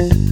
Welcome 0.00 0.30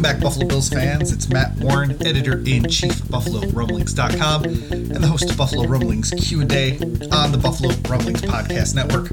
back, 0.00 0.20
Buffalo 0.20 0.46
Bills 0.46 0.70
fans. 0.70 1.12
It's 1.12 1.28
Matt 1.28 1.54
Warren, 1.58 1.90
editor 2.06 2.42
in 2.46 2.70
chief 2.70 3.02
of 3.02 3.08
BuffaloRumblings.com, 3.08 4.44
and 4.44 4.96
the 4.96 5.06
host 5.06 5.30
of 5.30 5.36
Buffalo 5.36 5.68
Rumblings 5.68 6.10
Q 6.12 6.40
and 6.40 6.52
A 6.54 6.78
on 7.12 7.30
the 7.30 7.38
Buffalo 7.38 7.74
Rumblings 7.86 8.22
Podcast 8.22 8.74
Network. 8.74 9.10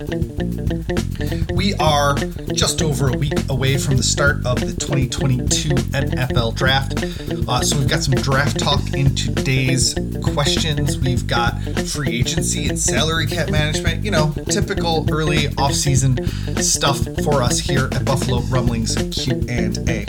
We 1.51 1.73
are 1.75 2.15
just 2.53 2.81
over 2.81 3.09
a 3.09 3.17
week 3.17 3.33
away 3.49 3.77
from 3.77 3.97
the 3.97 4.03
start 4.03 4.45
of 4.45 4.59
the 4.59 4.73
2022 4.73 5.69
NFL 5.69 6.55
Draft, 6.55 7.03
uh, 7.49 7.61
so 7.61 7.77
we've 7.77 7.89
got 7.89 8.03
some 8.03 8.15
draft 8.15 8.59
talk 8.59 8.93
in 8.93 9.15
today's 9.15 9.95
questions. 10.33 10.97
We've 10.97 11.25
got 11.27 11.61
free 11.87 12.19
agency 12.19 12.67
and 12.67 12.79
salary 12.79 13.27
cap 13.27 13.49
management. 13.49 14.03
You 14.03 14.11
know, 14.11 14.33
typical 14.49 15.05
early 15.11 15.47
off-season 15.57 16.25
stuff 16.61 16.99
for 17.23 17.41
us 17.41 17.59
here 17.59 17.89
at 17.91 18.05
Buffalo 18.05 18.41
Rumblings 18.41 18.95
Q 19.11 19.45
and 19.49 19.77
A. 19.89 20.05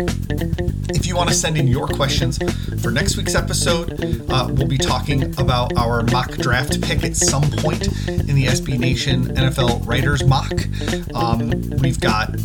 If 0.88 1.06
you 1.06 1.16
want 1.16 1.28
to 1.28 1.34
send 1.34 1.56
in 1.56 1.66
your 1.66 1.86
questions 1.88 2.38
for 2.82 2.90
next 2.90 3.16
week's 3.16 3.34
episode, 3.34 3.92
uh, 4.30 4.48
we'll 4.50 4.68
be 4.68 4.78
talking 4.78 5.24
about 5.38 5.76
our 5.76 6.02
mock 6.04 6.30
draft 6.32 6.80
pick 6.82 7.04
at 7.04 7.16
some 7.16 7.42
point 7.42 7.86
in 8.08 8.34
the 8.34 8.46
SB 8.46 8.78
Nation 8.78 9.24
NFL 9.36 9.86
Writers 9.86 10.24
Mock. 10.24 10.52
Um, 11.14 11.50
we've 11.80 12.00
got 12.00 12.38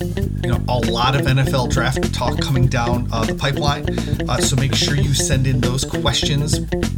you 0.44 0.50
know 0.50 0.64
a 0.68 0.80
lot 0.92 1.16
of 1.16 1.22
NFL 1.22 1.72
draft 1.72 2.14
talk 2.14 2.40
coming 2.42 2.68
down 2.68 3.08
uh, 3.12 3.26
the 3.26 3.36
pipeline, 3.36 3.86
uh, 4.30 4.38
so 4.38 4.56
make 4.56 4.76
sure 4.76 4.96
you 4.96 5.14
send 5.14 5.48
in 5.48 5.62
those 5.62 5.86
questions 5.86 6.58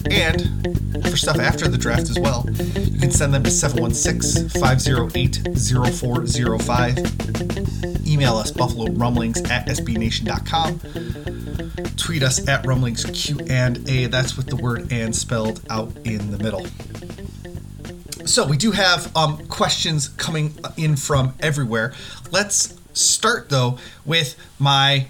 and 0.09 0.62
for 1.09 1.17
stuff 1.17 1.39
after 1.39 1.67
the 1.67 1.77
draft 1.77 2.09
as 2.09 2.17
well. 2.19 2.45
You 2.49 2.99
can 2.99 3.11
send 3.11 3.33
them 3.33 3.43
to 3.43 3.51
716 3.51 4.61
508 4.61 5.57
0405. 5.57 8.07
Email 8.07 8.35
us 8.35 8.51
buffalo 8.51 8.91
rumblings 8.91 9.41
at 9.49 9.67
sbnation.com 9.67 10.79
tweet 12.03 12.21
us 12.21 12.45
at 12.49 12.65
rumblings 12.65 13.05
q 13.05 13.39
and 13.49 13.89
a. 13.89 14.07
That's 14.07 14.35
with 14.35 14.47
the 14.47 14.57
word 14.57 14.91
and 14.91 15.15
spelled 15.15 15.61
out 15.69 15.95
in 16.03 16.31
the 16.31 16.37
middle. 16.37 16.65
So 18.27 18.45
we 18.45 18.57
do 18.57 18.71
have 18.71 19.15
um, 19.15 19.45
questions 19.47 20.09
coming 20.09 20.53
in 20.75 20.97
from 20.97 21.33
everywhere. 21.39 21.93
Let's 22.31 22.77
start 22.93 23.49
though 23.49 23.77
with 24.05 24.35
my 24.59 25.07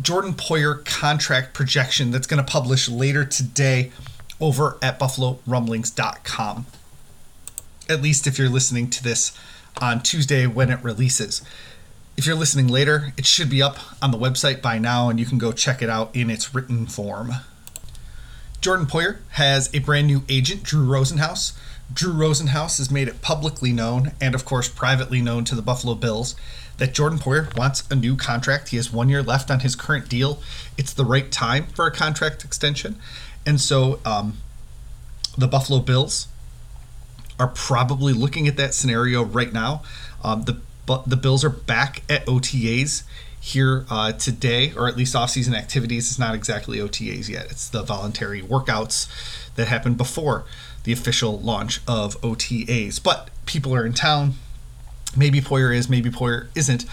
jordan 0.00 0.34
poyer 0.34 0.84
contract 0.84 1.54
projection 1.54 2.10
that's 2.10 2.26
going 2.26 2.42
to 2.42 2.50
publish 2.50 2.88
later 2.88 3.24
today 3.24 3.90
over 4.40 4.78
at 4.82 4.98
buffalorumblings.com 4.98 6.66
at 7.88 8.02
least 8.02 8.26
if 8.26 8.38
you're 8.38 8.48
listening 8.48 8.90
to 8.90 9.02
this 9.02 9.36
on 9.80 10.02
tuesday 10.02 10.46
when 10.46 10.70
it 10.70 10.82
releases 10.82 11.42
if 12.16 12.24
you're 12.24 12.34
listening 12.34 12.68
later, 12.68 13.12
it 13.18 13.26
should 13.26 13.50
be 13.50 13.60
up 13.60 13.76
on 14.02 14.10
the 14.10 14.16
website 14.16 14.62
by 14.62 14.78
now 14.78 15.10
and 15.10 15.20
you 15.20 15.26
can 15.26 15.36
go 15.36 15.52
check 15.52 15.82
it 15.82 15.90
out 15.90 16.16
in 16.16 16.30
its 16.30 16.54
written 16.54 16.86
form. 16.86 17.32
Jordan 18.62 18.86
Poyer 18.86 19.18
has 19.32 19.72
a 19.74 19.80
brand 19.80 20.06
new 20.06 20.22
agent, 20.28 20.62
Drew 20.62 20.86
Rosenhaus. 20.88 21.52
Drew 21.92 22.14
Rosenhaus 22.14 22.78
has 22.78 22.90
made 22.90 23.06
it 23.06 23.20
publicly 23.20 23.70
known 23.70 24.12
and, 24.18 24.34
of 24.34 24.46
course, 24.46 24.68
privately 24.68 25.20
known 25.20 25.44
to 25.44 25.54
the 25.54 25.62
Buffalo 25.62 25.94
Bills 25.94 26.34
that 26.78 26.94
Jordan 26.94 27.18
Poyer 27.18 27.54
wants 27.56 27.84
a 27.90 27.94
new 27.94 28.16
contract. 28.16 28.70
He 28.70 28.76
has 28.76 28.90
one 28.90 29.10
year 29.10 29.22
left 29.22 29.50
on 29.50 29.60
his 29.60 29.76
current 29.76 30.08
deal. 30.08 30.40
It's 30.78 30.94
the 30.94 31.04
right 31.04 31.30
time 31.30 31.66
for 31.74 31.86
a 31.86 31.90
contract 31.92 32.44
extension. 32.44 32.96
And 33.46 33.60
so 33.60 34.00
um, 34.04 34.38
the 35.38 35.46
Buffalo 35.46 35.78
Bills 35.80 36.26
are 37.38 37.48
probably 37.48 38.12
looking 38.12 38.48
at 38.48 38.56
that 38.56 38.74
scenario 38.74 39.24
right 39.24 39.52
now. 39.52 39.82
Um, 40.22 40.42
the 40.42 40.60
but 40.86 41.10
the 41.10 41.16
Bills 41.16 41.44
are 41.44 41.50
back 41.50 42.02
at 42.08 42.24
OTAs 42.26 43.02
here 43.40 43.84
uh, 43.90 44.12
today, 44.12 44.72
or 44.76 44.88
at 44.88 44.96
least 44.96 45.16
off-season 45.16 45.54
activities. 45.54 46.08
It's 46.08 46.18
not 46.18 46.34
exactly 46.34 46.78
OTAs 46.78 47.28
yet. 47.28 47.46
It's 47.50 47.68
the 47.68 47.82
voluntary 47.82 48.40
workouts 48.40 49.08
that 49.56 49.66
happened 49.66 49.96
before 49.96 50.44
the 50.84 50.92
official 50.92 51.40
launch 51.40 51.80
of 51.88 52.20
OTAs. 52.20 53.02
But 53.02 53.30
people 53.46 53.74
are 53.74 53.84
in 53.84 53.94
town. 53.94 54.34
Maybe 55.16 55.40
Poyer 55.40 55.74
is, 55.74 55.88
maybe 55.88 56.08
Poyer 56.08 56.48
isn't. 56.54 56.84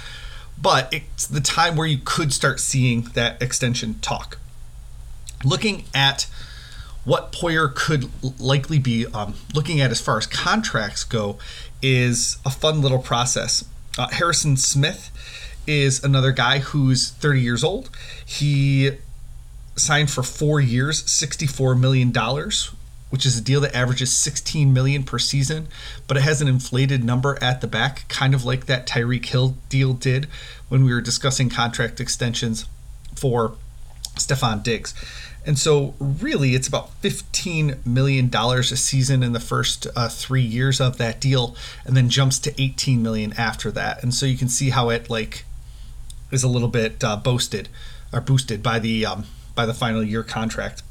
But 0.59 0.91
it's 0.91 1.27
the 1.27 1.41
time 1.41 1.75
where 1.75 1.87
you 1.87 1.99
could 2.03 2.33
start 2.33 2.59
seeing 2.59 3.01
that 3.13 3.41
extension 3.41 3.99
talk. 4.01 4.39
Looking 5.43 5.85
at 5.93 6.27
what 7.03 7.31
Poyer 7.31 7.73
could 7.73 8.09
likely 8.39 8.79
be 8.79 9.05
um, 9.07 9.35
looking 9.53 9.81
at 9.81 9.91
as 9.91 9.99
far 9.99 10.17
as 10.17 10.25
contracts 10.25 11.03
go 11.03 11.37
is 11.81 12.37
a 12.45 12.49
fun 12.49 12.81
little 12.81 12.99
process. 12.99 13.65
Uh, 13.97 14.07
Harrison 14.09 14.55
Smith 14.57 15.11
is 15.67 16.03
another 16.03 16.31
guy 16.31 16.59
who's 16.59 17.11
30 17.11 17.41
years 17.41 17.63
old. 17.63 17.89
He 18.25 18.91
signed 19.75 20.09
for 20.09 20.23
four 20.23 20.59
years, 20.59 21.03
$64 21.03 21.79
million, 21.79 22.13
which 23.09 23.25
is 23.25 23.37
a 23.37 23.41
deal 23.41 23.61
that 23.61 23.75
averages 23.75 24.13
16 24.13 24.73
million 24.73 25.03
per 25.03 25.19
season, 25.19 25.67
but 26.07 26.17
it 26.17 26.21
has 26.21 26.41
an 26.41 26.47
inflated 26.47 27.03
number 27.03 27.37
at 27.41 27.61
the 27.61 27.67
back, 27.67 28.07
kind 28.07 28.33
of 28.33 28.45
like 28.45 28.65
that 28.65 28.87
Tyreek 28.87 29.25
Hill 29.25 29.57
deal 29.69 29.93
did 29.93 30.27
when 30.69 30.83
we 30.83 30.93
were 30.93 31.01
discussing 31.01 31.49
contract 31.49 31.99
extensions 31.99 32.65
for 33.15 33.55
Stefon 34.15 34.63
Diggs. 34.63 34.93
And 35.45 35.59
so, 35.59 35.93
really, 35.99 36.55
it's 36.55 36.67
about 36.69 36.89
$15 37.01 37.85
million 37.85 38.33
a 38.33 38.63
season 38.63 39.23
in 39.23 39.33
the 39.33 39.41
first 39.41 39.87
uh, 39.95 40.07
three 40.07 40.41
years 40.41 40.79
of 40.79 40.97
that 40.97 41.19
deal, 41.19 41.55
and 41.85 41.97
then 41.97 42.07
jumps 42.07 42.39
to 42.39 42.61
18 42.61 43.03
million 43.03 43.33
after 43.33 43.69
that. 43.71 44.01
And 44.01 44.13
so 44.13 44.25
you 44.25 44.37
can 44.37 44.47
see 44.47 44.69
how 44.69 44.89
it 44.89 45.09
like 45.09 45.43
is 46.31 46.43
a 46.43 46.47
little 46.47 46.69
bit 46.69 47.03
uh, 47.03 47.17
boosted 47.17 47.69
or 48.13 48.21
boosted 48.21 48.63
by 48.63 48.79
the 48.79 49.05
um, 49.05 49.25
by 49.55 49.65
the 49.65 49.73
final 49.73 50.03
year 50.03 50.23
contract. 50.23 50.81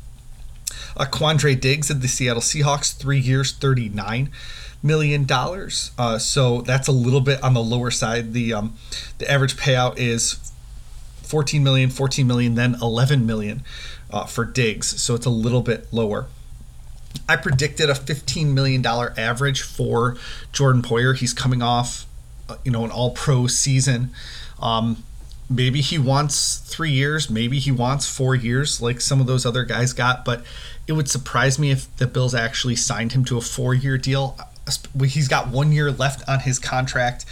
Uh, 0.97 1.05
Quandre 1.05 1.59
Diggs 1.59 1.91
of 1.91 2.03
the 2.03 2.09
Seattle 2.09 2.43
Seahawks, 2.43 2.95
three 2.95 3.19
years, 3.19 3.53
$39 3.53 4.29
million. 4.83 5.27
Uh, 5.31 6.19
so 6.19 6.61
that's 6.63 6.89
a 6.89 6.93
little 6.93 7.21
bit 7.21 7.43
on 7.43 7.55
the 7.55 7.63
lower 7.63 7.91
side. 7.91 8.33
The 8.33 8.53
um, 8.53 8.75
the 9.19 9.31
average 9.31 9.57
payout 9.57 9.95
is 9.97 10.53
14 11.23 11.65
million, 11.65 11.89
14 11.89 12.27
million, 12.27 12.55
then 12.55 12.77
11 12.81 13.25
million 13.25 13.63
uh, 14.13 14.27
for 14.27 14.45
Diggs, 14.45 15.01
so 15.01 15.15
it's 15.15 15.27
a 15.27 15.31
little 15.31 15.63
bit 15.63 15.87
lower. 15.93 16.27
I 17.29 17.37
predicted 17.37 17.91
a 17.91 17.95
$15 17.95 18.53
million 18.53 18.85
average 18.87 19.63
for 19.63 20.17
Jordan 20.53 20.83
Poyer. 20.83 21.17
He's 21.17 21.33
coming 21.33 21.63
off, 21.63 22.07
uh, 22.49 22.57
you 22.65 22.71
know, 22.71 22.85
an 22.85 22.91
all 22.91 23.11
pro 23.11 23.47
season. 23.47 24.11
Um, 24.61 25.05
maybe 25.49 25.81
he 25.81 25.99
wants 25.99 26.59
three 26.59 26.91
years, 26.91 27.31
maybe 27.31 27.59
he 27.59 27.71
wants 27.71 28.09
four 28.09 28.35
years, 28.35 28.81
like 28.81 29.01
some 29.01 29.21
of 29.21 29.27
those 29.27 29.45
other 29.45 29.65
guys 29.65 29.93
got, 29.93 30.25
but 30.25 30.45
it 30.87 30.93
would 30.93 31.09
surprise 31.09 31.59
me 31.59 31.71
if 31.71 31.95
the 31.97 32.07
Bills 32.07 32.35
actually 32.35 32.77
signed 32.77 33.13
him 33.13 33.25
to 33.27 33.37
a 33.37 33.41
four 33.41 33.75
year 33.75 33.99
deal. 33.99 34.39
He's 35.05 35.29
got 35.29 35.49
one 35.49 35.73
year 35.73 35.91
left 35.91 36.29
on 36.29 36.41
his 36.41 36.59
contract. 36.59 37.25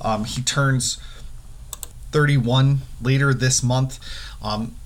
Um, 0.00 0.24
he 0.24 0.42
turns 0.42 0.98
31 2.12 2.80
later 3.02 3.34
this 3.34 3.62
month. 3.62 3.98
Um, 4.42 4.76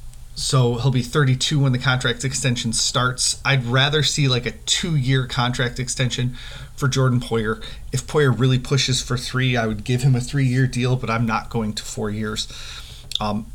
so 0.40 0.76
he'll 0.76 0.90
be 0.90 1.02
32 1.02 1.60
when 1.60 1.72
the 1.72 1.78
contract 1.78 2.24
extension 2.24 2.72
starts. 2.72 3.38
I'd 3.44 3.66
rather 3.66 4.02
see 4.02 4.26
like 4.26 4.46
a 4.46 4.52
two 4.52 4.96
year 4.96 5.26
contract 5.26 5.78
extension 5.78 6.34
for 6.74 6.88
Jordan 6.88 7.20
Poyer. 7.20 7.62
If 7.92 8.06
Poyer 8.06 8.36
really 8.36 8.58
pushes 8.58 9.02
for 9.02 9.18
three, 9.18 9.54
I 9.54 9.66
would 9.66 9.84
give 9.84 10.00
him 10.00 10.16
a 10.16 10.20
three 10.20 10.46
year 10.46 10.66
deal, 10.66 10.96
but 10.96 11.10
I'm 11.10 11.26
not 11.26 11.50
going 11.50 11.74
to 11.74 11.82
four 11.82 12.08
years. 12.08 12.48
Um, 13.20 13.52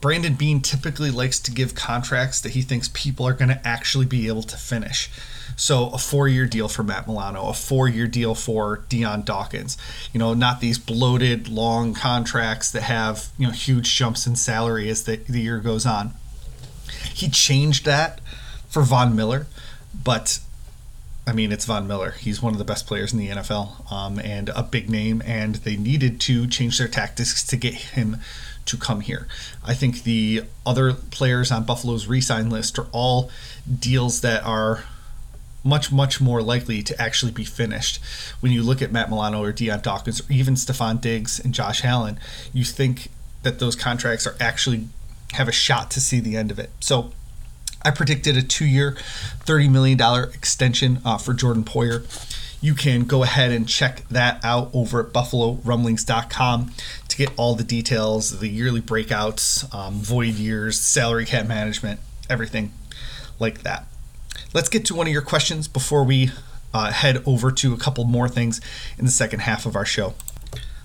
Brandon 0.00 0.34
Beane 0.34 0.60
typically 0.60 1.10
likes 1.10 1.40
to 1.40 1.50
give 1.50 1.74
contracts 1.74 2.40
that 2.40 2.50
he 2.50 2.62
thinks 2.62 2.88
people 2.88 3.26
are 3.26 3.32
going 3.32 3.48
to 3.48 3.66
actually 3.66 4.06
be 4.06 4.28
able 4.28 4.44
to 4.44 4.56
finish. 4.56 5.10
So 5.56 5.90
a 5.90 5.98
four-year 5.98 6.46
deal 6.46 6.68
for 6.68 6.84
Matt 6.84 7.08
Milano, 7.08 7.48
a 7.48 7.54
four-year 7.54 8.06
deal 8.06 8.36
for 8.36 8.84
Dion 8.88 9.22
Dawkins. 9.22 9.76
You 10.12 10.20
know, 10.20 10.34
not 10.34 10.60
these 10.60 10.78
bloated 10.78 11.48
long 11.48 11.94
contracts 11.94 12.70
that 12.70 12.82
have 12.82 13.30
you 13.36 13.46
know 13.48 13.52
huge 13.52 13.94
jumps 13.96 14.26
in 14.26 14.36
salary 14.36 14.88
as 14.88 15.02
the, 15.04 15.16
the 15.28 15.40
year 15.40 15.58
goes 15.58 15.84
on. 15.84 16.12
He 17.12 17.28
changed 17.28 17.84
that 17.86 18.20
for 18.68 18.82
Von 18.82 19.16
Miller, 19.16 19.46
but 20.04 20.38
I 21.26 21.32
mean, 21.32 21.50
it's 21.50 21.64
Von 21.64 21.86
Miller. 21.88 22.12
He's 22.12 22.40
one 22.40 22.54
of 22.54 22.58
the 22.58 22.64
best 22.64 22.86
players 22.86 23.12
in 23.12 23.18
the 23.18 23.28
NFL 23.28 23.92
um, 23.92 24.18
and 24.20 24.48
a 24.50 24.62
big 24.62 24.88
name, 24.88 25.22
and 25.26 25.56
they 25.56 25.76
needed 25.76 26.20
to 26.22 26.46
change 26.46 26.78
their 26.78 26.88
tactics 26.88 27.44
to 27.44 27.56
get 27.56 27.74
him 27.74 28.18
to 28.68 28.76
come 28.76 29.00
here. 29.00 29.26
I 29.64 29.74
think 29.74 30.04
the 30.04 30.44
other 30.64 30.94
players 30.94 31.50
on 31.50 31.64
Buffalo's 31.64 32.06
re-sign 32.06 32.50
list 32.50 32.78
are 32.78 32.86
all 32.92 33.30
deals 33.78 34.20
that 34.20 34.44
are 34.44 34.84
much, 35.64 35.90
much 35.92 36.20
more 36.20 36.40
likely 36.40 36.82
to 36.82 37.00
actually 37.00 37.32
be 37.32 37.44
finished. 37.44 38.00
When 38.40 38.52
you 38.52 38.62
look 38.62 38.80
at 38.80 38.92
Matt 38.92 39.10
Milano 39.10 39.42
or 39.42 39.52
Dion 39.52 39.80
Dawkins 39.80 40.20
or 40.20 40.32
even 40.32 40.54
Stefon 40.54 41.00
Diggs 41.00 41.40
and 41.40 41.52
Josh 41.52 41.84
Allen, 41.84 42.18
you 42.52 42.64
think 42.64 43.10
that 43.42 43.58
those 43.58 43.76
contracts 43.76 44.26
are 44.26 44.36
actually 44.40 44.88
have 45.32 45.48
a 45.48 45.52
shot 45.52 45.90
to 45.92 46.00
see 46.00 46.20
the 46.20 46.36
end 46.36 46.50
of 46.50 46.58
it. 46.58 46.70
So 46.80 47.12
I 47.82 47.90
predicted 47.90 48.36
a 48.36 48.42
two 48.42 48.66
year, 48.66 48.92
$30 49.44 49.70
million 49.70 50.00
extension 50.34 51.00
uh, 51.04 51.18
for 51.18 51.34
Jordan 51.34 51.64
Poyer. 51.64 52.04
You 52.60 52.74
can 52.74 53.04
go 53.04 53.22
ahead 53.22 53.52
and 53.52 53.68
check 53.68 54.02
that 54.08 54.44
out 54.44 54.70
over 54.74 55.00
at 55.00 55.12
buffalorumblings.com 55.12 56.72
get 57.18 57.32
all 57.36 57.56
the 57.56 57.64
details, 57.64 58.38
the 58.38 58.48
yearly 58.48 58.80
breakouts, 58.80 59.74
um, 59.74 59.94
void 59.94 60.34
years, 60.34 60.78
salary 60.78 61.26
cap 61.26 61.48
management, 61.48 61.98
everything 62.30 62.72
like 63.40 63.64
that. 63.64 63.86
Let's 64.54 64.68
get 64.68 64.84
to 64.86 64.94
one 64.94 65.08
of 65.08 65.12
your 65.12 65.22
questions 65.22 65.66
before 65.66 66.04
we 66.04 66.30
uh, 66.72 66.92
head 66.92 67.20
over 67.26 67.50
to 67.50 67.74
a 67.74 67.76
couple 67.76 68.04
more 68.04 68.28
things 68.28 68.60
in 68.96 69.04
the 69.04 69.10
second 69.10 69.40
half 69.40 69.66
of 69.66 69.74
our 69.74 69.84
show. 69.84 70.14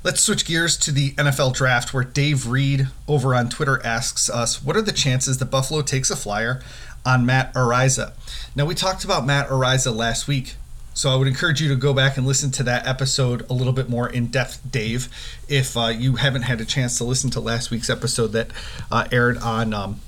Let's 0.04 0.22
switch 0.22 0.46
gears 0.46 0.76
to 0.78 0.92
the 0.92 1.12
NFL 1.12 1.54
draft, 1.54 1.94
where 1.94 2.04
Dave 2.04 2.48
Reed 2.48 2.88
over 3.08 3.36
on 3.36 3.48
Twitter 3.48 3.80
asks 3.86 4.28
us, 4.28 4.62
What 4.62 4.76
are 4.76 4.82
the 4.82 4.92
chances 4.92 5.38
that 5.38 5.46
Buffalo 5.46 5.84
takes 5.84 6.10
a 6.10 6.16
flyer 6.16 6.64
on 7.06 7.28
Matt 7.28 7.54
Araiza? 7.54 8.14
Now, 8.56 8.66
we 8.66 8.74
talked 8.74 9.06
about 9.06 9.26
Matt 9.26 9.48
Araiza 9.50 9.96
last 9.96 10.28
week, 10.28 10.56
so 10.94 11.10
I 11.10 11.16
would 11.16 11.28
encourage 11.28 11.62
you 11.62 11.70
to 11.70 11.76
go 11.76 11.94
back 11.94 12.18
and 12.18 12.26
listen 12.26 12.52
to 12.52 12.64
that 12.64 12.86
episode 12.86 13.50
a 13.50 13.54
little 13.54 13.74
bit 13.74 13.90
more 13.90 14.08
in 14.08 14.28
depth, 14.28 14.60
Dave, 14.70 15.10
if 15.48 15.76
uh, 15.76 15.88
you 15.88 16.18
haven't 16.18 16.44
had 16.44 16.62
a 16.62 16.66
chance 16.66 16.98
to 17.00 17.04
listen 17.04 17.30
to 17.32 17.40
last 17.40 17.72
week's 17.72 17.90
episode 17.90 18.28
that 18.28 18.50
uh, 18.92 19.08
aired 19.12 19.38
on 19.40 19.74
um, 19.74 20.00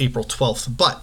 April 0.00 0.24
12th. 0.24 0.76
But 0.76 1.02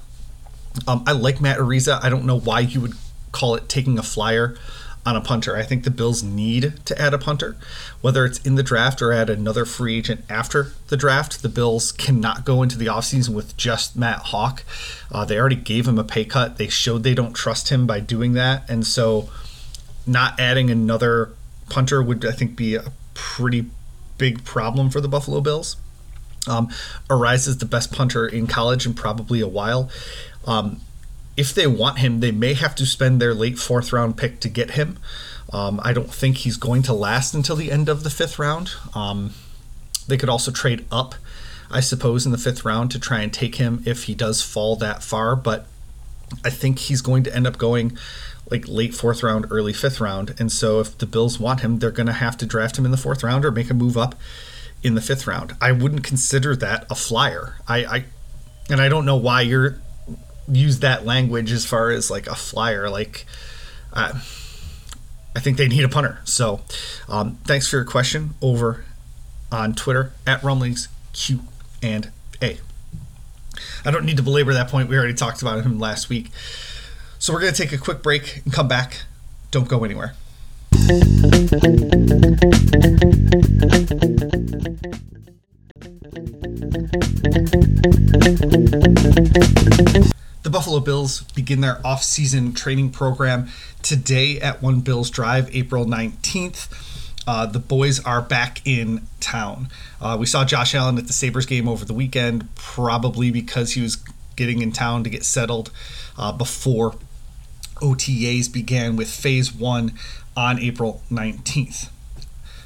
um, 0.87 1.03
I 1.05 1.11
like 1.11 1.39
Matt 1.39 1.59
Araiza. 1.59 2.03
I 2.03 2.09
don't 2.09 2.25
know 2.25 2.39
why 2.39 2.61
you 2.61 2.81
would 2.81 2.93
call 3.31 3.55
it 3.55 3.69
taking 3.69 3.97
a 3.97 4.03
flyer 4.03 4.57
on 5.05 5.15
a 5.15 5.21
punter. 5.21 5.55
I 5.55 5.63
think 5.63 5.83
the 5.83 5.91
Bills 5.91 6.21
need 6.21 6.73
to 6.85 7.01
add 7.01 7.13
a 7.13 7.17
punter, 7.17 7.55
whether 8.01 8.25
it's 8.25 8.39
in 8.39 8.55
the 8.55 8.63
draft 8.63 9.01
or 9.01 9.11
add 9.11 9.29
another 9.29 9.65
free 9.65 9.97
agent 9.97 10.23
after 10.29 10.73
the 10.87 10.97
draft. 10.97 11.41
The 11.41 11.49
Bills 11.49 11.91
cannot 11.91 12.45
go 12.45 12.61
into 12.61 12.77
the 12.77 12.85
offseason 12.85 13.33
with 13.33 13.57
just 13.57 13.95
Matt 13.95 14.25
Haack. 14.25 14.63
Uh, 15.11 15.25
they 15.25 15.39
already 15.39 15.55
gave 15.55 15.87
him 15.87 15.97
a 15.97 16.03
pay 16.03 16.25
cut. 16.25 16.57
They 16.57 16.67
showed 16.67 17.03
they 17.03 17.15
don't 17.15 17.33
trust 17.33 17.69
him 17.69 17.87
by 17.87 17.99
doing 17.99 18.33
that. 18.33 18.69
And 18.69 18.85
so 18.85 19.29
not 20.05 20.39
adding 20.39 20.69
another 20.69 21.31
punter 21.69 22.01
would, 22.03 22.25
I 22.25 22.31
think, 22.31 22.55
be 22.55 22.75
a 22.75 22.91
pretty 23.13 23.65
big 24.17 24.43
problem 24.43 24.89
for 24.89 25.01
the 25.01 25.07
Buffalo 25.07 25.41
Bills. 25.41 25.77
Um, 26.47 26.69
Araiza 27.09 27.49
is 27.49 27.57
the 27.57 27.65
best 27.65 27.91
punter 27.91 28.27
in 28.27 28.47
college 28.47 28.85
in 28.85 28.93
probably 28.93 29.41
a 29.41 29.47
while. 29.47 29.89
Um, 30.45 30.81
if 31.37 31.53
they 31.53 31.67
want 31.67 31.99
him, 31.99 32.19
they 32.19 32.31
may 32.31 32.53
have 32.53 32.75
to 32.75 32.85
spend 32.85 33.21
their 33.21 33.33
late 33.33 33.57
fourth 33.57 33.93
round 33.93 34.17
pick 34.17 34.39
to 34.41 34.49
get 34.49 34.71
him. 34.71 34.99
Um, 35.53 35.79
I 35.83 35.93
don't 35.93 36.13
think 36.13 36.37
he's 36.37 36.57
going 36.57 36.83
to 36.83 36.93
last 36.93 37.33
until 37.33 37.55
the 37.55 37.71
end 37.71 37.89
of 37.89 38.03
the 38.03 38.09
fifth 38.09 38.39
round. 38.39 38.71
Um, 38.95 39.33
they 40.07 40.17
could 40.17 40.29
also 40.29 40.51
trade 40.51 40.85
up, 40.91 41.15
I 41.69 41.79
suppose, 41.79 42.25
in 42.25 42.31
the 42.31 42.37
fifth 42.37 42.65
round 42.65 42.91
to 42.91 42.99
try 42.99 43.21
and 43.21 43.33
take 43.33 43.55
him 43.55 43.83
if 43.85 44.03
he 44.03 44.15
does 44.15 44.41
fall 44.41 44.75
that 44.77 45.03
far. 45.03 45.35
But 45.35 45.67
I 46.43 46.49
think 46.49 46.79
he's 46.79 47.01
going 47.01 47.23
to 47.23 47.35
end 47.35 47.47
up 47.47 47.57
going 47.57 47.97
like 48.49 48.67
late 48.67 48.93
fourth 48.93 49.23
round, 49.23 49.45
early 49.49 49.73
fifth 49.73 49.99
round. 49.99 50.35
And 50.39 50.51
so 50.51 50.79
if 50.79 50.97
the 50.97 51.05
Bills 51.05 51.39
want 51.39 51.61
him, 51.61 51.79
they're 51.79 51.91
going 51.91 52.07
to 52.07 52.13
have 52.13 52.37
to 52.37 52.45
draft 52.45 52.77
him 52.77 52.85
in 52.85 52.91
the 52.91 52.97
fourth 52.97 53.23
round 53.23 53.45
or 53.45 53.51
make 53.51 53.69
a 53.69 53.73
move 53.73 53.97
up 53.97 54.15
in 54.83 54.95
the 54.95 55.01
fifth 55.01 55.27
round. 55.27 55.55
I 55.61 55.71
wouldn't 55.71 56.03
consider 56.03 56.55
that 56.57 56.85
a 56.89 56.95
flyer. 56.95 57.55
I, 57.67 57.85
I 57.85 58.05
and 58.69 58.81
I 58.81 58.89
don't 58.89 59.05
know 59.05 59.15
why 59.15 59.41
you're 59.41 59.77
use 60.51 60.79
that 60.79 61.05
language 61.05 61.51
as 61.51 61.65
far 61.65 61.89
as 61.89 62.11
like 62.11 62.27
a 62.27 62.35
flyer. 62.35 62.89
Like, 62.89 63.25
uh, 63.93 64.19
I 65.35 65.39
think 65.39 65.57
they 65.57 65.67
need 65.67 65.83
a 65.83 65.89
punter. 65.89 66.19
So, 66.25 66.61
um, 67.07 67.37
thanks 67.45 67.67
for 67.67 67.77
your 67.77 67.85
question 67.85 68.31
over 68.41 68.85
on 69.51 69.73
Twitter 69.73 70.13
at 70.25 70.43
Rumblings 70.43 70.87
Q 71.13 71.41
and 71.81 72.11
A. 72.41 72.59
I 73.85 73.91
don't 73.91 74.05
need 74.05 74.17
to 74.17 74.23
belabor 74.23 74.53
that 74.53 74.69
point. 74.69 74.89
We 74.89 74.97
already 74.97 75.13
talked 75.13 75.41
about 75.41 75.63
him 75.63 75.79
last 75.79 76.09
week. 76.09 76.29
So 77.19 77.33
we're 77.33 77.41
going 77.41 77.53
to 77.53 77.61
take 77.61 77.71
a 77.71 77.77
quick 77.77 78.01
break 78.01 78.41
and 78.43 78.53
come 78.53 78.67
back. 78.67 79.03
Don't 79.51 79.67
go 79.67 79.83
anywhere. 79.83 80.15
The 90.43 90.49
Buffalo 90.49 90.79
Bills 90.79 91.21
begin 91.35 91.61
their 91.61 91.85
off-season 91.85 92.53
training 92.53 92.89
program 92.89 93.49
today 93.83 94.39
at 94.39 94.59
One 94.59 94.79
Bills 94.79 95.11
Drive, 95.11 95.55
April 95.55 95.85
19th. 95.85 96.67
Uh, 97.27 97.45
the 97.45 97.59
boys 97.59 98.03
are 98.03 98.23
back 98.23 98.59
in 98.65 99.05
town. 99.19 99.69
Uh, 100.01 100.17
we 100.19 100.25
saw 100.25 100.43
Josh 100.43 100.73
Allen 100.73 100.97
at 100.97 101.05
the 101.05 101.13
Sabres 101.13 101.45
game 101.45 101.67
over 101.67 101.85
the 101.85 101.93
weekend, 101.93 102.53
probably 102.55 103.29
because 103.29 103.73
he 103.73 103.81
was 103.81 103.97
getting 104.35 104.63
in 104.63 104.71
town 104.71 105.03
to 105.03 105.11
get 105.11 105.23
settled 105.23 105.69
uh, 106.17 106.31
before 106.31 106.95
OTAs 107.75 108.51
began 108.51 108.95
with 108.95 109.11
phase 109.11 109.53
one 109.53 109.93
on 110.35 110.57
April 110.57 111.03
19th. 111.11 111.89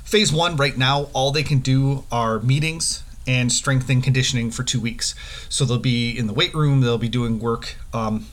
Phase 0.06 0.32
one, 0.32 0.56
right 0.56 0.78
now, 0.78 1.10
all 1.12 1.32
they 1.32 1.44
can 1.44 1.60
do 1.60 2.06
are 2.10 2.40
meetings 2.40 3.04
and 3.28 3.52
strength 3.52 3.90
and 3.90 4.04
conditioning 4.04 4.52
for 4.52 4.64
two 4.64 4.80
weeks. 4.80 5.16
So 5.50 5.66
they'll 5.66 5.78
be 5.78 6.18
in 6.18 6.28
the 6.28 6.34
weight 6.34 6.54
room, 6.54 6.82
they'll 6.82 6.98
be 6.98 7.10
doing 7.10 7.40
work 7.40 7.76
um, 7.94 8.28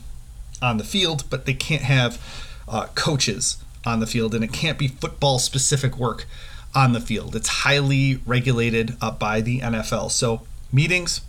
on 0.61 0.77
the 0.77 0.83
field, 0.83 1.23
but 1.29 1.45
they 1.45 1.53
can't 1.53 1.83
have 1.83 2.21
uh, 2.67 2.87
coaches 2.95 3.57
on 3.85 3.99
the 3.99 4.07
field, 4.07 4.33
and 4.33 4.43
it 4.43 4.53
can't 4.53 4.77
be 4.77 4.87
football 4.87 5.39
specific 5.39 5.97
work 5.97 6.25
on 6.73 6.93
the 6.93 6.99
field. 6.99 7.35
It's 7.35 7.49
highly 7.49 8.21
regulated 8.25 8.95
uh, 9.01 9.11
by 9.11 9.41
the 9.41 9.59
NFL. 9.59 10.11
So 10.11 10.41
meetings. 10.71 11.21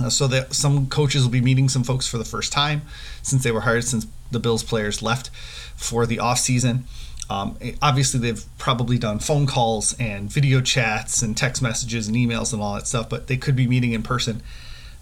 Uh, 0.00 0.08
so 0.08 0.28
that 0.28 0.54
some 0.54 0.86
coaches 0.86 1.24
will 1.24 1.30
be 1.32 1.40
meeting 1.40 1.68
some 1.68 1.82
folks 1.82 2.06
for 2.06 2.18
the 2.18 2.24
first 2.24 2.52
time 2.52 2.82
since 3.20 3.42
they 3.42 3.50
were 3.50 3.62
hired 3.62 3.82
since 3.82 4.06
the 4.30 4.38
Bills 4.38 4.62
players 4.62 5.02
left 5.02 5.28
for 5.74 6.06
the 6.06 6.20
off 6.20 6.38
season. 6.38 6.84
Um, 7.30 7.58
obviously, 7.82 8.20
they've 8.20 8.44
probably 8.56 8.98
done 8.98 9.18
phone 9.18 9.46
calls 9.46 9.94
and 9.98 10.30
video 10.30 10.60
chats 10.60 11.20
and 11.22 11.36
text 11.36 11.60
messages 11.60 12.08
and 12.08 12.16
emails 12.16 12.52
and 12.52 12.62
all 12.62 12.74
that 12.74 12.86
stuff, 12.86 13.08
but 13.08 13.26
they 13.26 13.36
could 13.36 13.54
be 13.54 13.66
meeting 13.66 13.92
in 13.92 14.02
person 14.02 14.42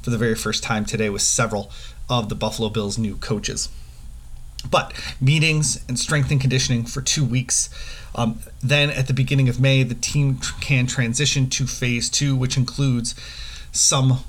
for 0.02 0.10
the 0.10 0.18
very 0.18 0.34
first 0.34 0.62
time 0.62 0.84
today 0.84 1.08
with 1.08 1.22
several 1.22 1.70
of 2.08 2.28
the 2.28 2.34
Buffalo 2.34 2.68
Bills' 2.68 2.98
new 2.98 3.16
coaches. 3.16 3.68
But 4.68 4.92
meetings 5.20 5.84
and 5.88 5.98
strength 5.98 6.30
and 6.30 6.40
conditioning 6.40 6.84
for 6.84 7.00
two 7.00 7.24
weeks. 7.24 7.70
Um, 8.14 8.40
then 8.62 8.90
at 8.90 9.06
the 9.06 9.12
beginning 9.12 9.48
of 9.48 9.60
May, 9.60 9.82
the 9.82 9.94
team 9.94 10.38
can 10.60 10.86
transition 10.86 11.48
to 11.50 11.66
phase 11.66 12.10
two, 12.10 12.34
which 12.34 12.56
includes 12.56 13.14
some 13.70 14.20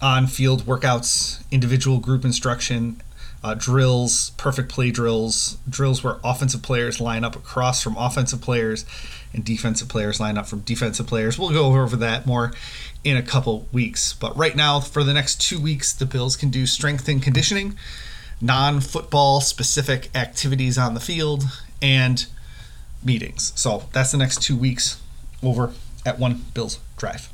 on 0.00 0.26
field 0.26 0.62
workouts, 0.62 1.44
individual 1.52 1.98
group 1.98 2.24
instruction, 2.24 3.00
uh, 3.44 3.54
drills, 3.54 4.30
perfect 4.36 4.68
play 4.68 4.90
drills, 4.90 5.56
drills 5.68 6.04
where 6.04 6.18
offensive 6.22 6.62
players 6.62 7.00
line 7.00 7.24
up 7.24 7.34
across 7.34 7.82
from 7.82 7.96
offensive 7.96 8.40
players 8.40 8.84
and 9.32 9.44
defensive 9.44 9.88
players 9.88 10.20
line 10.20 10.38
up 10.38 10.46
from 10.46 10.60
defensive 10.60 11.06
players. 11.06 11.38
We'll 11.38 11.50
go 11.50 11.66
over 11.66 11.96
that 11.96 12.26
more 12.26 12.52
in 13.02 13.16
a 13.16 13.22
couple 13.22 13.66
weeks. 13.72 14.12
But 14.12 14.36
right 14.36 14.54
now, 14.54 14.80
for 14.80 15.02
the 15.02 15.12
next 15.12 15.40
two 15.40 15.60
weeks, 15.60 15.92
the 15.92 16.06
Bills 16.06 16.36
can 16.36 16.50
do 16.50 16.66
strength 16.66 17.08
and 17.08 17.22
conditioning, 17.22 17.76
non 18.40 18.80
football 18.80 19.40
specific 19.40 20.10
activities 20.14 20.78
on 20.78 20.94
the 20.94 21.00
field, 21.00 21.44
and 21.80 22.26
meetings. 23.04 23.52
So 23.56 23.84
that's 23.92 24.12
the 24.12 24.18
next 24.18 24.42
two 24.42 24.56
weeks 24.56 25.00
over 25.42 25.72
at 26.06 26.18
One 26.18 26.44
Bills 26.54 26.78
Drive. 26.96 27.28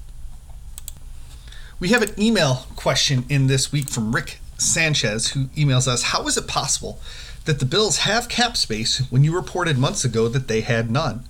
We 1.80 1.90
have 1.90 2.02
an 2.02 2.18
email 2.18 2.66
question 2.74 3.24
in 3.28 3.46
this 3.46 3.70
week 3.70 3.88
from 3.88 4.14
Rick 4.14 4.40
Sanchez, 4.58 5.28
who 5.28 5.46
emails 5.48 5.88
us 5.88 6.04
How 6.04 6.26
is 6.26 6.36
it 6.36 6.46
possible 6.46 7.00
that 7.44 7.60
the 7.60 7.64
Bills 7.64 7.98
have 7.98 8.28
cap 8.28 8.56
space 8.56 8.98
when 9.10 9.24
you 9.24 9.34
reported 9.34 9.78
months 9.78 10.04
ago 10.04 10.28
that 10.28 10.48
they 10.48 10.60
had 10.60 10.90
none? 10.90 11.28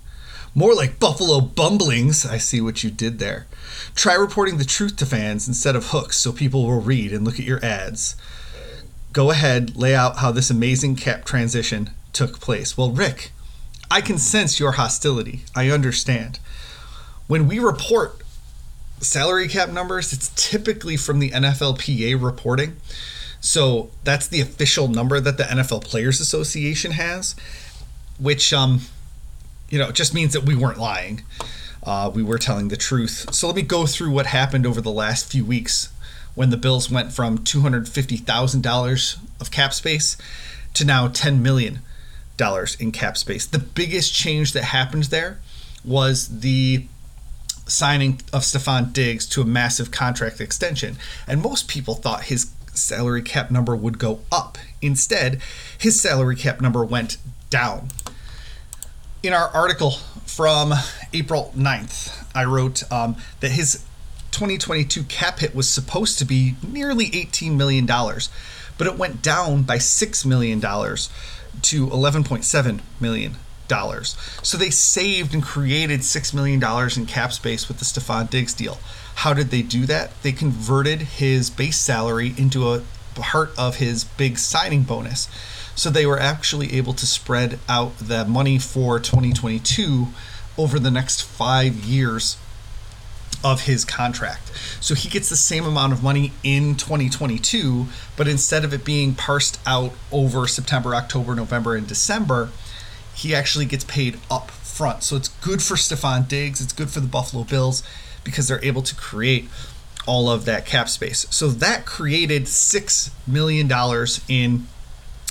More 0.55 0.75
like 0.75 0.99
Buffalo 0.99 1.41
bumblings. 1.41 2.27
I 2.27 2.39
see 2.39 2.61
what 2.61 2.83
you 2.83 2.91
did 2.91 3.19
there. 3.19 3.47
Try 3.95 4.15
reporting 4.15 4.57
the 4.59 4.65
truth 4.65 4.97
to 4.97 5.07
fans 5.07 5.47
instead 5.47 5.77
of 5.77 5.89
hooks 5.91 6.17
so 6.17 6.33
people 6.33 6.67
will 6.67 6.81
read 6.81 7.13
and 7.13 7.25
look 7.25 7.39
at 7.39 7.47
your 7.47 7.65
ads. 7.65 8.17
Go 9.13 9.31
ahead, 9.31 9.77
lay 9.77 9.95
out 9.95 10.17
how 10.17 10.33
this 10.33 10.51
amazing 10.51 10.97
cap 10.97 11.25
transition 11.25 11.91
took 12.13 12.41
place. 12.41 12.77
Well, 12.77 12.91
Rick, 12.91 13.31
I 13.91 14.01
can 14.01 14.19
sense 14.19 14.59
your 14.59 14.73
hostility. 14.73 15.43
I 15.55 15.71
understand. 15.71 16.41
When 17.27 17.47
we 17.47 17.59
report 17.59 18.23
salary 19.01 19.49
cap 19.49 19.69
numbers, 19.69 20.13
it's 20.13 20.31
typically 20.35 20.97
from 20.97 21.19
the 21.19 21.31
NFLPA 21.31 22.23
reporting. 22.23 22.77
So 23.41 23.91
that's 24.05 24.27
the 24.27 24.41
official 24.41 24.89
number 24.89 25.21
that 25.21 25.37
the 25.37 25.45
NFL 25.45 25.85
Players 25.85 26.21
Association 26.21 26.93
has, 26.93 27.35
which 28.19 28.53
um, 28.53 28.83
you 29.69 29.79
know, 29.79 29.91
just 29.91 30.15
means 30.15 30.33
that 30.33 30.45
we 30.45 30.57
weren't 30.57 30.79
lying. 30.79 31.23
Uh, 31.83 32.11
we 32.13 32.23
were 32.23 32.39
telling 32.39 32.69
the 32.69 32.77
truth. 32.77 33.33
So 33.33 33.47
let 33.47 33.57
me 33.57 33.63
go 33.63 33.87
through 33.87 34.11
what 34.11 34.27
happened 34.27 34.67
over 34.67 34.81
the 34.81 34.91
last 34.91 35.31
few 35.31 35.45
weeks 35.45 35.91
when 36.35 36.51
the 36.51 36.57
Bills 36.57 36.91
went 36.91 37.13
from 37.13 37.39
two 37.39 37.61
hundred 37.61 37.89
fifty 37.89 38.17
thousand 38.17 38.63
dollars 38.63 39.17
of 39.41 39.51
cap 39.51 39.73
space 39.73 40.17
to 40.75 40.85
now 40.85 41.09
ten 41.09 41.43
million 41.43 41.81
dollars 42.37 42.75
in 42.81 42.93
cap 42.93 43.17
space. 43.17 43.47
The 43.47 43.59
biggest 43.59 44.15
change 44.15 44.53
that 44.53 44.65
happened 44.65 45.05
there 45.05 45.39
was 45.85 46.41
the 46.41 46.87
signing 47.67 48.21
of 48.33 48.43
Stefon 48.43 48.93
Diggs 48.93 49.27
to 49.27 49.43
a 49.43 49.45
massive 49.45 49.91
contract 49.91 50.41
extension. 50.41 50.97
And 51.27 51.43
most 51.43 51.69
people 51.69 51.95
thought 51.95 52.25
his 52.25 52.47
salary 52.81 53.23
cap 53.23 53.51
number 53.51 53.75
would 53.75 53.99
go 53.99 54.21
up. 54.31 54.59
Instead, 54.81 55.41
his 55.77 56.01
salary 56.01 56.37
cap 56.37 56.61
number 56.61 56.85
went 56.85 57.19
down. 57.51 57.89
In 59.23 59.33
our 59.33 59.49
article 59.49 59.93
from 60.27 60.73
April 61.13 61.53
9th, 61.57 62.25
I 62.35 62.45
wrote 62.45 62.91
um, 62.93 63.17
that 63.41 63.51
his 63.51 63.85
2022 64.31 65.03
cap 65.05 65.41
hit 65.41 65.55
was 65.55 65.69
supposed 65.69 66.19
to 66.19 66.25
be 66.25 66.55
nearly 66.67 67.07
$18 67.07 67.57
million, 67.57 67.87
but 67.87 68.87
it 68.87 68.97
went 68.97 69.23
down 69.23 69.63
by 69.63 69.79
$6 69.79 70.25
million 70.25 70.61
to 70.61 70.67
$11.7 71.89 72.81
million. 73.01 73.35
So 74.43 74.57
they 74.57 74.71
saved 74.71 75.35
and 75.35 75.43
created 75.43 76.01
$6 76.01 76.35
million 76.35 76.63
in 76.97 77.07
cap 77.07 77.33
space 77.33 77.69
with 77.69 77.79
the 77.79 77.85
Stefon 77.85 78.31
Diggs 78.31 78.55
deal. 78.55 78.79
How 79.17 79.35
did 79.35 79.51
they 79.51 79.63
do 79.63 79.87
that? 79.87 80.21
They 80.23 80.33
converted 80.33 81.03
his 81.03 81.51
base 81.51 81.79
salary 81.79 82.35
into 82.37 82.73
a 82.73 82.83
part 83.15 83.51
of 83.59 83.77
his 83.77 84.05
big 84.05 84.39
signing 84.39 84.83
bonus. 84.83 85.29
So 85.75 85.91
they 85.91 86.07
were 86.07 86.19
actually 86.19 86.73
able 86.75 86.93
to 86.95 87.07
spread 87.07 87.59
out 87.69 87.99
the 87.99 88.25
money 88.25 88.59
for 88.59 88.99
2022 88.99 90.09
over 90.57 90.79
the 90.79 90.91
next 90.91 91.23
five 91.23 91.77
years 91.77 92.37
of 93.45 93.63
his 93.63 93.85
contract. 93.85 94.51
So 94.81 94.95
he 94.95 95.09
gets 95.09 95.29
the 95.29 95.37
same 95.37 95.65
amount 95.65 95.93
of 95.93 96.03
money 96.03 96.33
in 96.43 96.75
2022, 96.75 97.87
but 98.17 98.27
instead 98.27 98.65
of 98.65 98.73
it 98.73 98.85
being 98.85 99.15
parsed 99.15 99.61
out 99.67 99.93
over 100.11 100.47
September, 100.47 100.95
October, 100.95 101.35
November, 101.35 101.77
and 101.77 101.87
December, 101.87 102.51
he 103.19 103.35
actually 103.35 103.65
gets 103.65 103.85
paid 103.85 104.19
up 104.31 104.51
front. 104.51 105.03
So 105.03 105.17
it's 105.17 105.29
good 105.29 105.61
for 105.61 105.75
Stefon 105.75 106.29
Diggs, 106.29 106.61
it's 106.61 106.73
good 106.73 106.89
for 106.89 107.01
the 107.01 107.09
Buffalo 107.09 107.43
Bills 107.43 107.83
because 108.23 108.47
they're 108.47 108.65
able 108.65 108.83
to 108.83 108.95
create 108.95 109.49
all 110.07 110.31
of 110.31 110.45
that 110.45 110.65
cap 110.65 110.89
space. 110.89 111.27
So 111.31 111.49
that 111.49 111.85
created 111.85 112.45
$6 112.45 113.11
million 113.27 113.69
in 114.29 114.67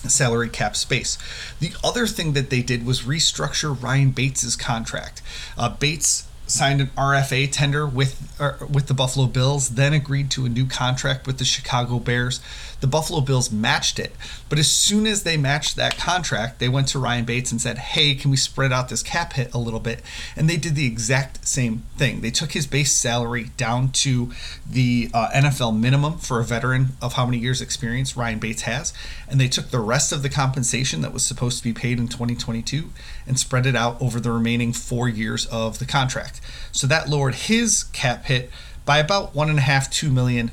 salary 0.10 0.50
cap 0.50 0.76
space. 0.76 1.18
The 1.60 1.72
other 1.84 2.06
thing 2.08 2.34
that 2.34 2.50
they 2.50 2.62
did 2.62 2.86
was 2.86 3.02
restructure 3.04 3.82
Ryan 3.82 4.12
Bates's 4.12 4.56
contract. 4.56 5.22
Uh, 5.58 5.70
Bates 5.70 6.28
signed 6.46 6.82
an 6.82 6.88
RFA 6.98 7.52
tender 7.52 7.86
with 7.86 8.36
uh, 8.40 8.54
with 8.72 8.88
the 8.88 8.94
Buffalo 8.94 9.28
Bills, 9.28 9.70
then 9.70 9.94
agreed 9.94 10.32
to 10.32 10.46
a 10.46 10.50
new 10.50 10.66
contract 10.66 11.28
with 11.28 11.40
the 11.40 11.46
Chicago 11.46 12.00
Bears. 12.00 12.40
The 12.80 12.88
Buffalo 12.88 13.22
Bills 13.22 13.52
matched 13.52 14.00
it, 14.00 14.16
but 14.50 14.60
as 14.60 14.72
soon 14.72 15.08
as 15.08 15.24
they 15.24 15.38
matched 15.38 15.76
that 15.76 15.98
contract, 15.98 16.60
they 16.60 16.70
went 16.70 16.88
to 16.90 17.00
Ryan 17.00 17.26
Bates 17.26 17.52
and 17.52 17.62
said, 17.62 17.78
"Hey, 17.78 18.16
can 18.16 18.32
we 18.32 18.38
spread 18.38 18.72
out 18.72 18.90
this 18.90 19.04
cap 19.04 19.34
hit 19.34 19.54
a 19.54 19.58
little 19.58 19.80
bit?" 19.80 20.04
And 20.36 20.50
they 20.50 20.58
did 20.58 20.76
the 20.76 20.86
exact 20.86 21.48
same 21.48 21.84
thing. 21.98 22.22
They 22.22 22.32
took 22.32 22.52
his 22.52 22.68
base 22.68 22.92
salary 22.92 23.52
down 23.58 23.90
to 23.90 24.32
the 24.70 25.10
uh, 25.14 25.30
NFL 25.34 25.78
minimum 25.78 26.18
for 26.20 26.40
a 26.40 26.44
veteran 26.44 26.90
of 27.02 27.14
how 27.14 27.26
many 27.26 27.38
years 27.38 27.62
experience 27.62 28.16
Ryan 28.16 28.40
Bates 28.40 28.64
has, 28.64 28.94
and 29.28 29.40
they 29.40 29.48
took 29.48 29.70
the 29.70 29.80
rest 29.80 30.12
of 30.12 30.22
the 30.22 30.30
compensation 30.30 31.02
that 31.02 31.14
was 31.14 31.26
supposed 31.26 31.58
to 31.58 31.64
be 31.64 31.74
paid 31.74 32.00
in 32.00 32.08
2022 32.08 32.92
and 33.26 33.40
spread 33.40 33.66
it 33.66 33.76
out 33.76 34.02
over 34.02 34.20
the 34.20 34.32
remaining 34.32 34.74
4 34.74 35.10
years 35.10 35.46
of 35.48 35.80
the 35.80 35.86
contract. 35.86 36.40
So 36.72 36.88
that 36.88 37.10
lowered 37.10 37.36
his 37.36 37.86
cap 37.86 38.26
hit 38.26 38.52
by 38.86 39.00
about 39.00 39.36
one 39.36 39.50
and 39.50 39.60
a 39.60 39.64
half, 39.64 39.92
two 39.92 40.10
million. 40.10 40.52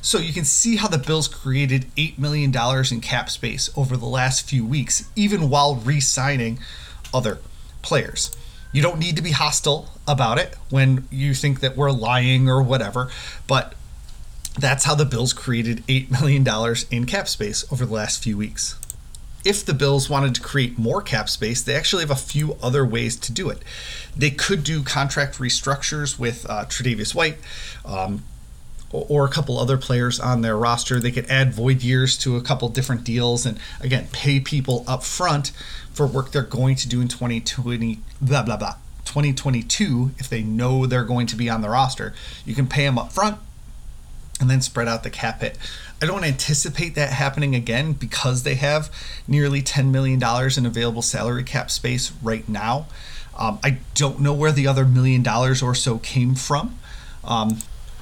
So 0.00 0.18
you 0.18 0.32
can 0.32 0.44
see 0.44 0.76
how 0.76 0.88
the 0.88 0.98
Bills 0.98 1.28
created 1.28 1.86
eight 1.96 2.18
million 2.18 2.50
dollars 2.50 2.92
in 2.92 3.00
cap 3.00 3.28
space 3.28 3.70
over 3.76 3.96
the 3.96 4.06
last 4.06 4.48
few 4.48 4.64
weeks, 4.64 5.10
even 5.16 5.50
while 5.50 5.76
re-signing 5.76 6.58
other 7.12 7.38
players. 7.82 8.34
You 8.72 8.82
don't 8.82 8.98
need 8.98 9.16
to 9.16 9.22
be 9.22 9.32
hostile 9.32 9.88
about 10.06 10.38
it 10.38 10.56
when 10.70 11.08
you 11.10 11.34
think 11.34 11.60
that 11.60 11.76
we're 11.76 11.90
lying 11.90 12.48
or 12.48 12.62
whatever, 12.62 13.10
but 13.46 13.74
that's 14.58 14.84
how 14.84 14.94
the 14.94 15.04
Bills 15.04 15.32
created 15.32 15.86
$8 15.86 16.10
million 16.10 16.46
in 16.90 17.06
cap 17.06 17.28
space 17.28 17.64
over 17.72 17.86
the 17.86 17.94
last 17.94 18.22
few 18.22 18.36
weeks 18.36 18.76
if 19.44 19.64
the 19.64 19.74
Bills 19.74 20.10
wanted 20.10 20.34
to 20.34 20.40
create 20.40 20.78
more 20.78 21.00
cap 21.00 21.28
space, 21.28 21.62
they 21.62 21.74
actually 21.74 22.02
have 22.02 22.10
a 22.10 22.16
few 22.16 22.56
other 22.62 22.84
ways 22.84 23.16
to 23.16 23.32
do 23.32 23.48
it. 23.48 23.62
They 24.16 24.30
could 24.30 24.64
do 24.64 24.82
contract 24.82 25.38
restructures 25.38 26.18
with 26.18 26.44
uh, 26.48 26.64
Tre'Davious 26.64 27.14
White. 27.14 27.38
Um, 27.84 28.24
or 28.90 29.24
a 29.24 29.28
couple 29.28 29.58
other 29.58 29.76
players 29.76 30.18
on 30.18 30.40
their 30.40 30.56
roster. 30.56 30.98
They 30.98 31.10
could 31.10 31.26
add 31.26 31.52
void 31.52 31.82
years 31.82 32.16
to 32.18 32.36
a 32.36 32.40
couple 32.40 32.68
different 32.68 33.04
deals 33.04 33.44
and 33.44 33.58
again 33.80 34.08
pay 34.12 34.40
people 34.40 34.84
up 34.86 35.04
front 35.04 35.52
for 35.92 36.06
work 36.06 36.32
they're 36.32 36.42
going 36.42 36.76
to 36.76 36.88
do 36.88 37.00
in 37.00 37.08
2020 37.08 38.00
blah 38.20 38.42
blah 38.42 38.56
blah 38.56 38.74
2022 39.04 40.12
if 40.18 40.28
they 40.28 40.42
know 40.42 40.86
they're 40.86 41.04
going 41.04 41.26
to 41.26 41.36
be 41.36 41.48
on 41.48 41.62
the 41.62 41.68
roster. 41.68 42.14
You 42.44 42.54
can 42.54 42.66
pay 42.66 42.84
them 42.84 42.98
up 42.98 43.12
front 43.12 43.38
and 44.40 44.48
then 44.48 44.60
spread 44.60 44.86
out 44.86 45.02
the 45.02 45.10
cap 45.10 45.40
hit. 45.40 45.58
I 46.00 46.06
don't 46.06 46.24
anticipate 46.24 46.94
that 46.94 47.10
happening 47.10 47.54
again 47.54 47.92
because 47.94 48.44
they 48.44 48.54
have 48.54 48.92
nearly 49.26 49.62
$10 49.62 49.90
million 49.90 50.22
in 50.56 50.66
available 50.66 51.02
salary 51.02 51.42
cap 51.42 51.70
space 51.70 52.12
right 52.22 52.48
now. 52.48 52.86
Um, 53.36 53.58
I 53.64 53.78
don't 53.94 54.20
know 54.20 54.34
where 54.34 54.52
the 54.52 54.66
other 54.66 54.84
million 54.84 55.22
dollars 55.22 55.62
or 55.62 55.74
so 55.74 55.98
came 55.98 56.34
from. 56.34 56.78
Um, 57.24 57.58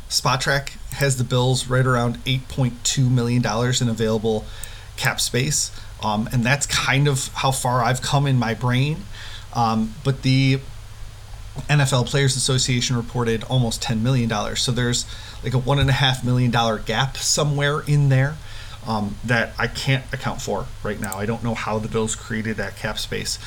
Spotrac 0.09 0.71
has 0.93 1.17
the 1.17 1.25
Bills 1.25 1.69
right 1.69 1.85
around 1.85 2.17
$8.2 2.25 3.11
million 3.11 3.45
in 3.45 3.89
available 3.89 4.45
cap 4.97 5.21
space. 5.21 5.71
Um, 6.03 6.29
and 6.33 6.45
that's 6.45 6.67
kind 6.67 7.09
of 7.09 7.29
how 7.29 7.51
far 7.51 7.83
I've 7.83 8.03
come 8.03 8.27
in 8.27 8.39
my 8.39 8.55
brain. 8.55 8.99
Um, 9.55 9.95
but 10.05 10.23
the 10.23 10.61
NFL 11.69 12.07
Players 12.07 12.37
Association 12.37 12.97
reported 12.97 13.43
almost 13.45 13.83
$10 13.83 14.03
million. 14.03 14.57
So 14.57 14.73
there's 14.73 15.07
like 15.43 15.55
a 15.55 15.59
one 15.59 15.79
and 15.79 15.89
a 15.89 15.95
half 15.95 16.25
million 16.25 16.51
dollar 16.51 16.79
gap 16.79 17.17
somewhere 17.17 17.81
in 17.81 18.09
there 18.09 18.37
um, 18.87 19.17
that 19.25 19.53
I 19.59 19.67
can't 19.67 20.05
account 20.13 20.41
for 20.41 20.67
right 20.83 21.01
now. 21.01 21.17
I 21.17 21.27
don't 21.27 21.43
know 21.43 21.55
how 21.55 21.79
the 21.79 21.89
Bills 21.89 22.15
created 22.15 22.57
that 22.59 22.77
cap 22.77 22.99
space. 22.99 23.39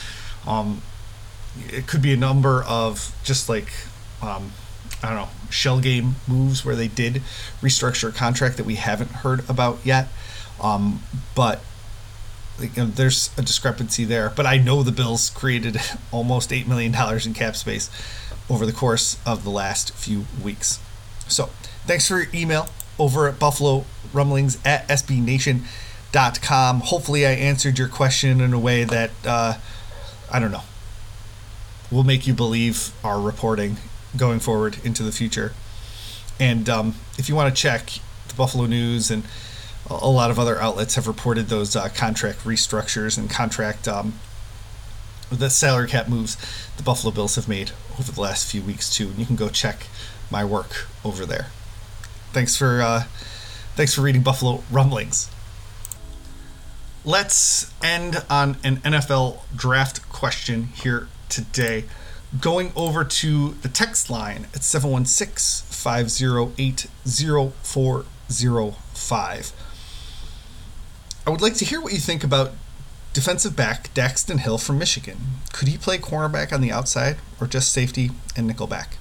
Um, 0.48 0.82
it 1.68 1.88
could 1.88 2.02
be 2.02 2.14
a 2.14 2.18
number 2.18 2.64
of 2.64 3.16
just 3.24 3.50
like 3.50 3.72
um, 4.22 4.52
I 5.02 5.10
don't 5.10 5.18
know 5.18 5.30
shell 5.50 5.80
game 5.80 6.16
moves 6.28 6.64
where 6.64 6.76
they 6.76 6.88
did 6.88 7.24
restructure 7.62 8.10
a 8.10 8.12
contract 8.12 8.58
that 8.58 8.66
we 8.66 8.76
haven't 8.76 9.10
heard 9.10 9.50
about 9.50 9.80
yet. 9.84 10.08
Um, 10.62 11.02
but 11.36 11.62
you 12.60 12.70
know, 12.76 12.86
there's 12.86 13.32
a 13.38 13.42
discrepancy 13.42 14.06
there. 14.06 14.30
But 14.30 14.46
I 14.46 14.58
know 14.58 14.84
the 14.84 14.92
Bills 14.92 15.30
created 15.30 15.78
almost 16.12 16.52
eight 16.52 16.68
million 16.68 16.92
dollars 16.92 17.26
in 17.26 17.34
cap 17.34 17.56
space 17.56 17.90
over 18.50 18.66
the 18.66 18.74
course 18.74 19.18
of 19.26 19.44
the 19.44 19.50
last 19.50 19.94
few 19.94 20.26
weeks. 20.44 20.80
So 21.28 21.50
Thanks 21.90 22.08
for 22.08 22.20
your 22.20 22.28
email 22.36 22.68
over 23.00 23.28
at 23.28 23.40
Buffalo 23.40 23.84
Rumblings 24.14 24.60
at 24.64 24.88
SBNation.com. 24.90 26.82
Hopefully, 26.82 27.26
I 27.26 27.32
answered 27.32 27.80
your 27.80 27.88
question 27.88 28.42
in 28.42 28.54
a 28.54 28.60
way 28.60 28.84
that, 28.84 29.10
uh, 29.26 29.56
I 30.32 30.40
don't 30.40 30.52
know, 30.52 30.62
will 31.90 32.04
make 32.04 32.28
you 32.28 32.36
believe 32.36 32.92
our 33.04 33.20
reporting 33.20 33.78
going 34.18 34.40
forward 34.40 34.78
into 34.84 35.04
the 35.04 35.12
future. 35.12 35.54
And 36.40 36.70
um, 36.70 36.96
if 37.18 37.30
you 37.30 37.36
want 37.36 37.54
to 37.54 37.62
check, 37.62 38.00
the 38.28 38.36
Buffalo 38.36 38.66
News 38.66 39.12
and 39.12 39.24
a 39.90 40.10
lot 40.10 40.32
of 40.32 40.38
other 40.38 40.60
outlets 40.60 40.96
have 40.96 41.08
reported 41.08 41.48
those 41.48 41.76
uh, 41.76 41.90
contract 41.90 42.40
restructures 42.40 43.18
and 43.18 43.30
contract 43.30 43.88
um, 43.88 44.14
the 45.32 45.50
salary 45.50 45.88
cap 45.88 46.08
moves 46.08 46.38
the 46.78 46.84
Buffalo 46.84 47.14
Bills 47.14 47.36
have 47.36 47.48
made 47.48 47.72
over 48.00 48.12
the 48.12 48.22
last 48.22 48.50
few 48.50 48.62
weeks 48.62 48.96
too. 48.96 49.08
And 49.10 49.20
you 49.20 49.26
can 49.26 49.36
go 49.36 49.50
check 49.50 49.88
my 50.32 50.44
work 50.44 50.88
over 51.04 51.26
there 51.26 51.48
thanks 52.32 52.56
for 52.56 52.82
uh, 52.82 53.04
thanks 53.76 53.94
for 53.94 54.02
reading 54.02 54.22
Buffalo 54.22 54.64
Rumblings. 54.72 55.30
Let's 57.06 57.74
end 57.84 58.24
on 58.30 58.58
an 58.64 58.78
NFL 58.78 59.42
draft 59.56 60.08
question 60.10 60.66
here 60.66 61.08
today. 61.30 61.86
Going 62.38 62.72
over 62.76 63.04
to 63.04 63.56
the 63.62 63.70
text 63.70 64.12
line 64.12 64.46
at 64.54 64.64
716 64.64 65.66
508 65.66 66.86
0405. 67.04 69.52
I 71.26 71.30
would 71.32 71.42
like 71.42 71.56
to 71.56 71.66
hear 71.66 71.82
what 71.82 71.94
you 71.94 72.00
think 72.00 72.24
about 72.24 72.52
defensive 73.14 73.56
back 73.56 73.92
Daxton 73.96 74.40
Hill 74.40 74.60
from 74.60 74.78
Michigan. 74.78 75.18
Could 75.54 75.70
he 75.70 75.78
play 75.78 75.98
cornerback 75.98 76.54
on 76.54 76.62
the 76.62 76.72
outside 76.72 77.18
or 77.42 77.48
just 77.48 77.74
safety 77.74 78.12
and 78.36 78.48
nickelback? 78.50 78.98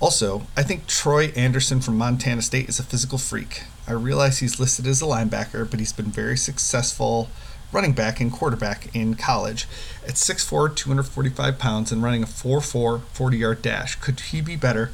Also, 0.00 0.46
I 0.56 0.62
think 0.62 0.86
Troy 0.86 1.26
Anderson 1.36 1.80
from 1.80 1.98
Montana 1.98 2.42
State 2.42 2.68
is 2.68 2.78
a 2.78 2.84
physical 2.84 3.18
freak. 3.18 3.64
I 3.86 3.92
realize 3.92 4.38
he's 4.38 4.58
listed 4.58 4.86
as 4.86 5.02
a 5.02 5.06
linebacker, 5.06 5.70
but 5.70 5.78
he's 5.78 5.92
been 5.92 6.10
very 6.10 6.36
successful 6.36 7.28
running 7.74 7.92
back 7.92 8.20
and 8.20 8.32
quarterback 8.32 8.94
in 8.94 9.16
college. 9.16 9.66
At 10.06 10.14
6'4, 10.14 10.74
245 10.74 11.58
pounds, 11.58 11.90
and 11.90 12.02
running 12.02 12.22
a 12.22 12.26
4'4 12.26 13.02
40 13.02 13.36
yard 13.36 13.62
dash, 13.62 13.96
could 13.96 14.20
he 14.20 14.40
be 14.40 14.56
better 14.56 14.92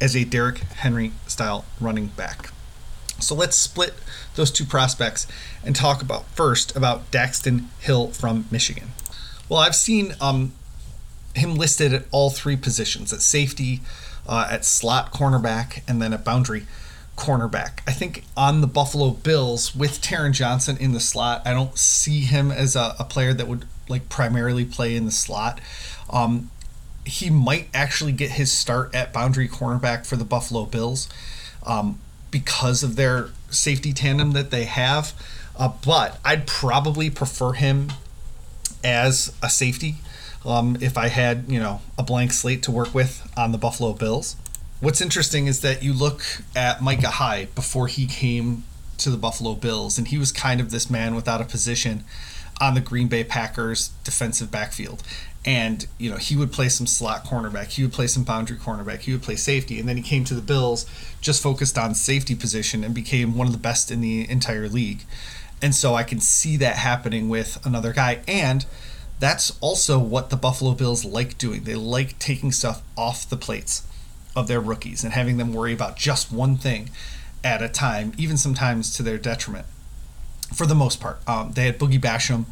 as 0.00 0.16
a 0.16 0.24
Derrick 0.24 0.58
Henry 0.58 1.12
style 1.26 1.66
running 1.78 2.06
back? 2.06 2.50
So 3.18 3.34
let's 3.34 3.56
split 3.56 3.94
those 4.34 4.50
two 4.50 4.64
prospects 4.64 5.26
and 5.62 5.76
talk 5.76 6.00
about 6.00 6.24
first 6.28 6.74
about 6.74 7.10
Daxton 7.10 7.66
Hill 7.80 8.08
from 8.08 8.46
Michigan. 8.50 8.92
Well, 9.48 9.60
I've 9.60 9.74
seen 9.74 10.14
um, 10.20 10.52
him 11.34 11.56
listed 11.56 11.92
at 11.92 12.04
all 12.12 12.30
three 12.30 12.56
positions 12.56 13.12
at 13.12 13.20
safety, 13.20 13.80
uh, 14.26 14.48
at 14.50 14.64
slot 14.64 15.12
cornerback, 15.12 15.82
and 15.86 16.00
then 16.00 16.14
at 16.14 16.24
boundary 16.24 16.66
cornerback. 17.20 17.80
I 17.86 17.92
think 17.92 18.24
on 18.36 18.62
the 18.62 18.66
Buffalo 18.66 19.10
Bills 19.10 19.76
with 19.76 20.00
Taron 20.00 20.32
Johnson 20.32 20.76
in 20.78 20.92
the 20.92 21.00
slot, 21.00 21.42
I 21.44 21.52
don't 21.52 21.76
see 21.78 22.20
him 22.20 22.50
as 22.50 22.74
a, 22.74 22.96
a 22.98 23.04
player 23.04 23.34
that 23.34 23.46
would 23.46 23.66
like 23.88 24.08
primarily 24.08 24.64
play 24.64 24.96
in 24.96 25.04
the 25.04 25.10
slot. 25.10 25.60
Um, 26.08 26.50
he 27.04 27.28
might 27.28 27.68
actually 27.74 28.12
get 28.12 28.32
his 28.32 28.50
start 28.50 28.94
at 28.94 29.12
boundary 29.12 29.48
cornerback 29.48 30.06
for 30.06 30.16
the 30.16 30.24
Buffalo 30.24 30.64
Bills 30.64 31.08
um, 31.66 31.98
because 32.30 32.82
of 32.82 32.96
their 32.96 33.30
safety 33.50 33.92
tandem 33.92 34.32
that 34.32 34.50
they 34.50 34.64
have. 34.64 35.12
Uh, 35.58 35.72
but 35.84 36.18
I'd 36.24 36.46
probably 36.46 37.10
prefer 37.10 37.52
him 37.52 37.92
as 38.82 39.32
a 39.42 39.50
safety 39.50 39.96
um, 40.46 40.78
if 40.80 40.96
I 40.96 41.08
had, 41.08 41.44
you 41.48 41.60
know, 41.60 41.82
a 41.98 42.02
blank 42.02 42.32
slate 42.32 42.62
to 42.62 42.70
work 42.70 42.94
with 42.94 43.30
on 43.36 43.52
the 43.52 43.58
Buffalo 43.58 43.92
Bills. 43.92 44.36
What's 44.80 45.02
interesting 45.02 45.46
is 45.46 45.60
that 45.60 45.82
you 45.82 45.92
look 45.92 46.22
at 46.56 46.80
Micah 46.80 47.10
Hyde 47.10 47.54
before 47.54 47.86
he 47.86 48.06
came 48.06 48.64
to 48.96 49.10
the 49.10 49.18
Buffalo 49.18 49.54
Bills, 49.54 49.98
and 49.98 50.08
he 50.08 50.16
was 50.16 50.32
kind 50.32 50.58
of 50.58 50.70
this 50.70 50.88
man 50.88 51.14
without 51.14 51.42
a 51.42 51.44
position 51.44 52.02
on 52.62 52.72
the 52.72 52.80
Green 52.80 53.06
Bay 53.06 53.22
Packers 53.22 53.88
defensive 54.04 54.50
backfield. 54.50 55.02
And, 55.44 55.86
you 55.98 56.08
know, 56.08 56.16
he 56.16 56.34
would 56.34 56.50
play 56.50 56.70
some 56.70 56.86
slot 56.86 57.26
cornerback, 57.26 57.66
he 57.72 57.82
would 57.82 57.92
play 57.92 58.06
some 58.06 58.24
boundary 58.24 58.56
cornerback, 58.56 59.00
he 59.00 59.12
would 59.12 59.22
play 59.22 59.36
safety. 59.36 59.78
And 59.78 59.86
then 59.86 59.98
he 59.98 60.02
came 60.02 60.24
to 60.24 60.34
the 60.34 60.40
Bills, 60.40 60.86
just 61.20 61.42
focused 61.42 61.76
on 61.76 61.94
safety 61.94 62.34
position, 62.34 62.82
and 62.82 62.94
became 62.94 63.36
one 63.36 63.46
of 63.46 63.52
the 63.52 63.58
best 63.58 63.90
in 63.90 64.00
the 64.00 64.28
entire 64.30 64.66
league. 64.66 65.04
And 65.60 65.74
so 65.74 65.94
I 65.94 66.04
can 66.04 66.20
see 66.20 66.56
that 66.56 66.76
happening 66.76 67.28
with 67.28 67.58
another 67.66 67.92
guy. 67.92 68.20
And 68.26 68.64
that's 69.18 69.58
also 69.60 69.98
what 69.98 70.30
the 70.30 70.36
Buffalo 70.36 70.72
Bills 70.72 71.04
like 71.04 71.36
doing. 71.36 71.64
They 71.64 71.74
like 71.74 72.18
taking 72.18 72.50
stuff 72.50 72.80
off 72.96 73.28
the 73.28 73.36
plates 73.36 73.86
of 74.36 74.48
their 74.48 74.60
rookies 74.60 75.04
and 75.04 75.12
having 75.12 75.36
them 75.36 75.52
worry 75.52 75.72
about 75.72 75.96
just 75.96 76.32
one 76.32 76.56
thing 76.56 76.90
at 77.42 77.62
a 77.62 77.68
time, 77.68 78.12
even 78.16 78.36
sometimes 78.36 78.94
to 78.96 79.02
their 79.02 79.18
detriment. 79.18 79.66
For 80.54 80.66
the 80.66 80.74
most 80.74 81.00
part, 81.00 81.20
um, 81.28 81.52
they 81.52 81.66
had 81.66 81.78
Boogie 81.78 82.00
Basham 82.00 82.46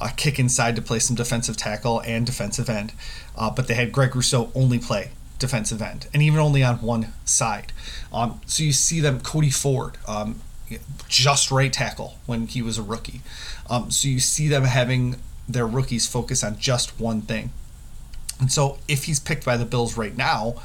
uh, 0.00 0.10
kick 0.16 0.38
inside 0.38 0.76
to 0.76 0.82
play 0.82 0.98
some 0.98 1.16
defensive 1.16 1.56
tackle 1.56 2.00
and 2.00 2.26
defensive 2.26 2.68
end, 2.68 2.92
uh, 3.36 3.50
but 3.50 3.68
they 3.68 3.74
had 3.74 3.92
Greg 3.92 4.14
Rousseau 4.14 4.50
only 4.54 4.78
play 4.78 5.10
defensive 5.38 5.82
end 5.82 6.06
and 6.12 6.22
even 6.22 6.38
only 6.38 6.62
on 6.62 6.76
one 6.76 7.08
side. 7.24 7.72
Um, 8.12 8.40
so 8.46 8.62
you 8.62 8.72
see 8.72 9.00
them, 9.00 9.20
Cody 9.20 9.50
Ford, 9.50 9.98
um, 10.06 10.40
just 11.08 11.50
right 11.50 11.72
tackle 11.72 12.18
when 12.26 12.46
he 12.46 12.62
was 12.62 12.78
a 12.78 12.82
rookie. 12.82 13.20
Um, 13.68 13.90
so 13.90 14.08
you 14.08 14.20
see 14.20 14.48
them 14.48 14.64
having 14.64 15.16
their 15.48 15.66
rookies 15.66 16.06
focus 16.06 16.42
on 16.42 16.58
just 16.58 16.98
one 16.98 17.22
thing. 17.22 17.50
And 18.40 18.50
so 18.50 18.78
if 18.88 19.04
he's 19.04 19.20
picked 19.20 19.44
by 19.44 19.56
the 19.56 19.64
Bills 19.64 19.96
right 19.96 20.16
now, 20.16 20.56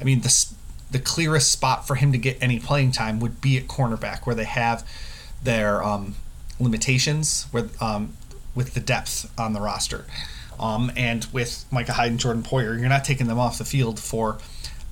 I 0.00 0.04
mean 0.04 0.20
the 0.20 0.46
the 0.90 0.98
clearest 0.98 1.50
spot 1.50 1.86
for 1.86 1.96
him 1.96 2.12
to 2.12 2.18
get 2.18 2.38
any 2.40 2.58
playing 2.58 2.92
time 2.92 3.20
would 3.20 3.40
be 3.40 3.58
at 3.58 3.66
cornerback, 3.66 4.26
where 4.26 4.34
they 4.34 4.44
have 4.44 4.88
their 5.42 5.82
um, 5.82 6.14
limitations 6.58 7.46
with 7.52 7.80
um, 7.82 8.14
with 8.54 8.74
the 8.74 8.80
depth 8.80 9.30
on 9.38 9.52
the 9.52 9.60
roster, 9.60 10.06
um, 10.58 10.90
and 10.96 11.26
with 11.32 11.64
Micah 11.70 11.92
Hyde 11.92 12.10
and 12.10 12.20
Jordan 12.20 12.42
Poyer, 12.42 12.78
you're 12.78 12.88
not 12.88 13.04
taking 13.04 13.26
them 13.26 13.38
off 13.38 13.58
the 13.58 13.64
field 13.64 14.00
for 14.00 14.38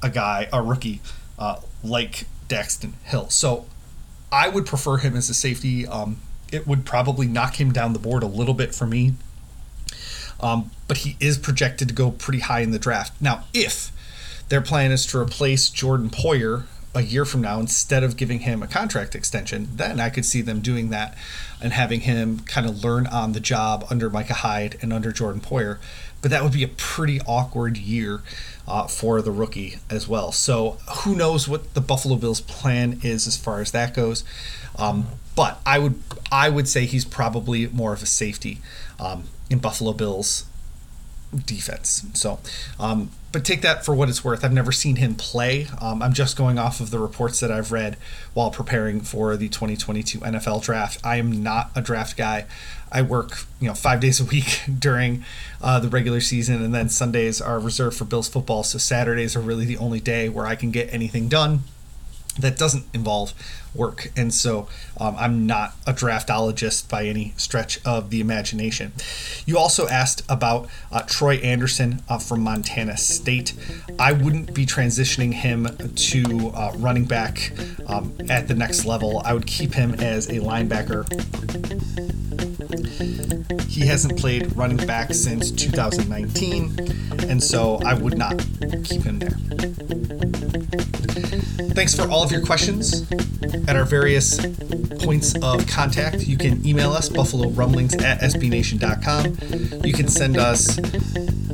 a 0.03 0.11
guy, 0.11 0.49
a 0.53 0.63
rookie 0.63 1.01
uh, 1.39 1.61
like 1.83 2.27
Daxton 2.49 2.93
Hill. 3.05 3.29
So 3.31 3.67
I 4.31 4.49
would 4.49 4.67
prefer 4.67 4.99
him 4.99 5.17
as 5.17 5.31
a 5.31 5.35
safety. 5.35 5.87
Um, 5.87 6.19
it 6.53 6.67
would 6.67 6.85
probably 6.85 7.27
knock 7.27 7.61
him 7.61 7.73
down 7.73 7.93
the 7.93 7.99
board 7.99 8.23
a 8.23 8.27
little 8.27 8.55
bit 8.55 8.75
for 8.75 8.87
me. 8.87 9.15
Um, 10.39 10.71
but 10.87 10.99
he 10.99 11.17
is 11.19 11.39
projected 11.39 11.89
to 11.89 11.95
go 11.95 12.11
pretty 12.11 12.41
high 12.41 12.61
in 12.61 12.71
the 12.71 12.79
draft. 12.79 13.15
Now, 13.21 13.45
if 13.55 13.91
their 14.49 14.61
plan 14.61 14.93
is 14.93 15.07
to 15.07 15.19
replace 15.19 15.69
Jordan 15.69 16.11
Poyer 16.11 16.65
a 16.97 17.03
year 17.03 17.27
from 17.27 17.43
now 17.43 17.61
instead 17.61 18.03
of 18.03 18.17
giving 18.17 18.41
him 18.41 18.63
a 18.63 18.67
contract 18.67 19.15
extension, 19.15 19.69
then 19.75 20.01
I 20.01 20.09
could 20.09 20.25
see 20.25 20.41
them 20.41 20.61
doing 20.61 20.89
that 20.91 21.17
and 21.61 21.73
having 21.73 22.01
him 22.01 22.41
kind 22.41 22.67
of 22.67 22.83
learn 22.83 23.07
on 23.07 23.33
the 23.33 23.41
job 23.41 23.87
under 23.91 24.09
Micah 24.09 24.35
Hyde 24.35 24.79
and 24.81 24.93
under 24.93 25.13
Jordan 25.13 25.43
Poyer. 25.43 25.79
But 26.23 26.31
that 26.31 26.43
would 26.43 26.55
be 26.55 26.63
a 26.63 26.69
pretty 26.69 27.21
awkward 27.27 27.77
year 27.77 28.23
uh, 28.67 28.87
for 28.87 29.21
the 29.21 29.31
rookie 29.31 29.77
as 29.91 30.09
well. 30.09 30.33
So 30.33 30.79
who 31.05 31.15
knows 31.15 31.47
what 31.47 31.75
the 31.75 31.83
Buffalo 31.83 32.17
Bills' 32.17 32.41
plan 32.41 33.01
is 33.03 33.27
as 33.27 33.37
far 33.37 33.61
as 33.61 33.73
that 33.73 33.95
goes. 33.95 34.25
Um, 34.79 35.07
but 35.35 35.61
I 35.67 35.79
would 35.79 36.03
I 36.33 36.49
would 36.49 36.67
say 36.67 36.87
he's 36.87 37.05
probably 37.05 37.67
more 37.69 37.93
of 37.93 38.03
a 38.03 38.07
safety 38.07 38.59
um, 38.99 39.25
in 39.51 39.59
Buffalo 39.59 39.93
Bills 39.93 40.47
defense. 41.39 42.07
So, 42.15 42.39
um, 42.79 43.11
but 43.33 43.45
take 43.45 43.61
that 43.63 43.85
for 43.85 43.95
what 43.95 44.09
it's 44.09 44.25
worth. 44.25 44.45
I've 44.45 44.53
never 44.53 44.73
seen 44.73 44.97
him 44.97 45.15
play. 45.15 45.67
Um, 45.81 46.03
I'm 46.03 46.13
just 46.13 46.37
going 46.37 46.59
off 46.59 46.81
of 46.81 46.91
the 46.91 46.99
reports 46.99 47.41
that 47.41 47.51
I've 47.51 47.71
read 47.71 47.97
while 48.33 48.51
preparing 48.51 49.01
for 49.01 49.37
the 49.37 49.49
2022 49.49 50.21
NFL 50.21 50.63
draft. 50.63 51.01
I 51.05 51.17
am 51.17 51.43
not 51.43 51.71
a 51.75 51.83
draft 51.83 52.17
guy. 52.17 52.47
I 52.91 53.03
work, 53.03 53.45
you 53.61 53.69
know, 53.69 53.75
five 53.75 54.01
days 54.07 54.21
a 54.21 54.25
week 54.25 54.63
during 54.79 55.25
uh, 55.61 55.81
the 55.81 55.89
regular 55.89 56.21
season, 56.21 56.63
and 56.63 56.75
then 56.75 56.89
Sundays 56.89 57.41
are 57.41 57.59
reserved 57.59 57.97
for 57.97 58.05
Bills 58.05 58.29
football. 58.29 58.63
So 58.63 58.79
Saturdays 58.79 59.37
are 59.37 59.41
really 59.41 59.67
the 59.67 59.77
only 59.77 60.01
day 60.01 60.29
where 60.29 60.47
I 60.47 60.55
can 60.55 60.71
get 60.71 60.93
anything 60.93 61.29
done 61.29 61.65
that 62.39 62.57
doesn't 62.59 62.85
involve 62.93 63.33
work. 63.75 64.11
And 64.17 64.33
so 64.33 64.69
um, 64.99 65.15
I'm 65.19 65.47
not 65.47 65.75
a 65.87 65.93
draftologist 65.93 66.89
by 66.89 67.05
any 67.05 67.35
stretch 67.37 67.85
of 67.85 68.11
the 68.11 68.21
imagination. 68.21 68.93
You 69.45 69.59
also 69.59 69.87
asked 69.89 70.23
about 70.29 70.69
uh, 70.91 71.03
Troy 71.03 71.35
Anderson 71.37 72.03
uh, 72.09 72.19
from 72.19 72.41
Montana 72.41 72.97
State. 72.97 73.55
I 73.99 74.13
wouldn't 74.13 74.55
be 74.55 74.65
transitioning 74.65 75.35
him 75.35 75.69
to 75.95 76.53
uh, 76.55 76.73
running 76.77 77.05
back 77.05 77.53
um, 77.87 78.17
at 78.29 78.49
the 78.49 78.55
next 78.55 78.85
level, 78.85 79.23
I 79.25 79.33
would 79.33 79.47
keep 79.47 79.75
him 79.75 79.95
as 79.95 80.29
a 80.29 80.35
linebacker. 80.41 81.07
He 83.69 83.87
hasn't 83.87 84.19
played 84.19 84.57
running 84.57 84.85
back 84.87 85.15
since 85.15 85.51
2019, 85.51 87.29
and 87.29 87.43
so 87.43 87.77
I 87.85 87.95
would 87.95 88.19
not 88.19 88.39
keep 88.85 89.03
him 89.03 89.19
there. 89.19 90.46
Thanks 91.77 91.95
for 91.95 92.09
all 92.11 92.23
of 92.23 92.33
your 92.33 92.41
questions 92.41 93.05
at 93.69 93.77
our 93.77 93.85
various 93.85 94.41
points 95.01 95.35
of 95.43 95.67
contact. 95.67 96.27
You 96.27 96.39
can 96.39 96.67
email 96.67 96.91
us, 96.91 97.11
buffalo 97.11 97.51
rumblings 97.51 97.95
at 97.97 98.21
sbnation.com. 98.21 99.85
You 99.85 99.93
can 99.93 100.09
send 100.09 100.39
us 100.39 100.79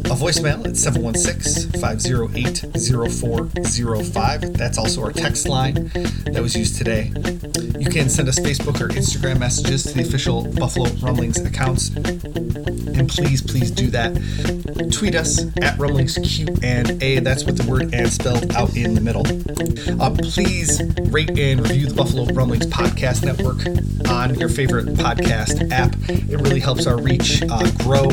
a 0.07 0.15
voicemail 0.15 0.67
at 0.67 0.77
716 0.77 1.81
508 1.81 2.67
0405. 3.13 4.53
That's 4.55 4.79
also 4.79 5.03
our 5.03 5.13
text 5.13 5.49
line 5.49 5.91
that 6.33 6.41
was 6.43 6.57
used 6.57 6.77
today. 6.77 7.13
You 7.79 7.89
can 7.89 8.09
send 8.09 8.29
us 8.29 8.39
Facebook 8.39 8.81
or 8.81 8.89
Instagram 8.89 9.39
messages 9.39 9.85
to 9.85 9.95
the 9.95 10.03
official 10.03 10.45
Buffalo 10.55 10.91
Rumblings 11.01 11.41
accounts. 11.41 11.89
And 11.97 13.09
please, 13.09 13.43
please 13.43 13.71
do 13.71 13.89
that. 13.91 14.13
Tweet 14.93 15.15
us 15.15 15.45
at 15.61 15.79
Rumblings 15.79 16.19
Q 16.19 16.47
and 16.63 17.03
A. 17.03 17.21
That's 17.21 17.45
with 17.45 17.59
the 17.59 17.71
word 17.71 17.95
and 17.95 18.09
spelled 18.13 18.53
out 18.55 18.77
in 18.77 18.95
the 18.95 19.01
middle. 19.01 19.27
Uh, 20.01 20.11
please 20.11 20.81
rate 21.11 21.39
and 21.39 21.61
review 21.61 21.87
the 21.87 21.95
Buffalo 21.95 22.25
Rumblings 22.27 22.67
Podcast 22.67 23.25
Network 23.25 23.59
on 24.09 24.39
your 24.39 24.49
favorite 24.49 24.87
podcast 24.87 25.71
app. 25.71 25.95
It 26.09 26.41
really 26.41 26.61
helps 26.61 26.87
our 26.87 27.01
reach 27.01 27.43
uh, 27.43 27.71
grow. 27.79 28.09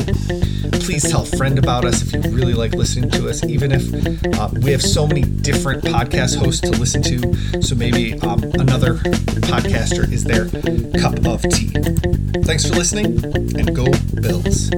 Please 0.80 1.08
tell 1.08 1.22
a 1.22 1.26
friend 1.26 1.58
about 1.80 1.94
us 1.94 2.02
if 2.02 2.24
you 2.24 2.30
really 2.32 2.52
like 2.52 2.72
listening 2.72 3.10
to 3.10 3.28
us, 3.28 3.42
even 3.44 3.72
if 3.72 4.38
uh, 4.38 4.48
we 4.60 4.70
have 4.70 4.82
so 4.82 5.06
many 5.06 5.22
different 5.22 5.82
podcast 5.82 6.36
hosts 6.36 6.60
to 6.60 6.70
listen 6.70 7.02
to. 7.02 7.62
So 7.62 7.74
maybe 7.74 8.14
um, 8.20 8.42
another 8.58 8.94
podcaster 9.48 10.10
is 10.10 10.24
their 10.24 10.46
cup 11.00 11.24
of 11.26 11.42
tea. 11.42 11.68
Thanks 12.42 12.66
for 12.66 12.74
listening 12.74 13.24
and 13.56 13.74
go 13.74 13.86
Bills. 14.20 14.70